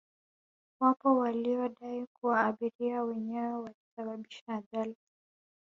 [0.79, 4.95] wapo waliodai kuwa abiria wenyewe walisababisha ajali